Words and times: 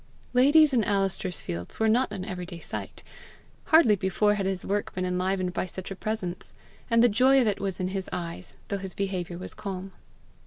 Ladies 0.33 0.73
in 0.73 0.83
Alister's 0.83 1.41
fields 1.41 1.79
were 1.79 1.87
not 1.87 2.11
an 2.11 2.25
everyday 2.25 2.57
sight. 2.57 3.03
Hardly 3.65 3.95
before 3.95 4.33
had 4.33 4.47
his 4.47 4.65
work 4.65 4.91
been 4.95 5.05
enlivened 5.05 5.53
by 5.53 5.67
such 5.67 5.91
a 5.91 5.95
presence; 5.95 6.53
and 6.89 7.03
the 7.03 7.07
joy 7.07 7.39
of 7.39 7.45
it 7.45 7.59
was 7.61 7.79
in 7.79 7.89
his 7.89 8.09
eyes, 8.11 8.55
though 8.69 8.79
his 8.79 8.95
behaviour 8.95 9.37
was 9.37 9.53
calm. 9.53 9.91